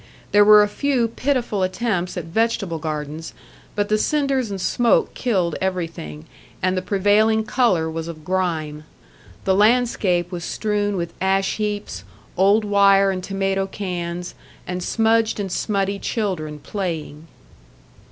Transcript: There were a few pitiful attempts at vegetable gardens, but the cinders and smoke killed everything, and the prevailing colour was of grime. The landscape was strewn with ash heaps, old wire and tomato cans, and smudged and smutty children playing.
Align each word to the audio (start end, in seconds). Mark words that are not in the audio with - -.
There 0.31 0.43
were 0.43 0.63
a 0.63 0.67
few 0.67 1.09
pitiful 1.09 1.61
attempts 1.61 2.17
at 2.17 2.23
vegetable 2.25 2.79
gardens, 2.79 3.35
but 3.75 3.87
the 3.87 3.99
cinders 3.99 4.49
and 4.49 4.59
smoke 4.59 5.13
killed 5.13 5.53
everything, 5.61 6.25
and 6.59 6.75
the 6.75 6.81
prevailing 6.81 7.43
colour 7.43 7.87
was 7.87 8.07
of 8.07 8.25
grime. 8.25 8.85
The 9.45 9.53
landscape 9.53 10.31
was 10.31 10.43
strewn 10.43 10.97
with 10.97 11.13
ash 11.21 11.57
heaps, 11.57 12.03
old 12.35 12.65
wire 12.65 13.11
and 13.11 13.23
tomato 13.23 13.67
cans, 13.67 14.33
and 14.65 14.81
smudged 14.81 15.39
and 15.39 15.51
smutty 15.51 15.99
children 15.99 16.57
playing. 16.57 17.27